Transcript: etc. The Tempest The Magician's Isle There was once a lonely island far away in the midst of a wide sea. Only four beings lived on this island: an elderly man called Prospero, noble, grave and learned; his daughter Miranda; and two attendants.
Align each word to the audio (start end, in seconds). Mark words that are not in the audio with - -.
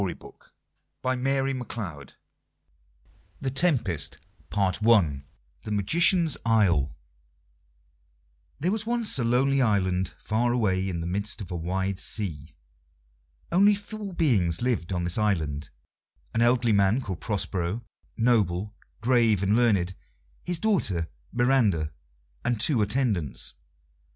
etc. 0.01 0.33
The 1.03 2.15
Tempest 3.53 4.17
The 4.49 5.21
Magician's 5.69 6.35
Isle 6.43 6.95
There 8.59 8.71
was 8.71 8.87
once 8.87 9.19
a 9.19 9.23
lonely 9.23 9.61
island 9.61 10.15
far 10.17 10.53
away 10.53 10.89
in 10.89 11.01
the 11.01 11.05
midst 11.05 11.39
of 11.39 11.51
a 11.51 11.55
wide 11.55 11.99
sea. 11.99 12.55
Only 13.51 13.75
four 13.75 14.11
beings 14.15 14.63
lived 14.63 14.91
on 14.91 15.03
this 15.03 15.19
island: 15.19 15.69
an 16.33 16.41
elderly 16.41 16.73
man 16.73 17.01
called 17.01 17.21
Prospero, 17.21 17.85
noble, 18.17 18.73
grave 19.01 19.43
and 19.43 19.55
learned; 19.55 19.93
his 20.43 20.57
daughter 20.57 21.09
Miranda; 21.31 21.93
and 22.43 22.59
two 22.59 22.81
attendants. 22.81 23.53